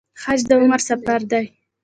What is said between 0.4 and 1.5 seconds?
د عمر سفر دی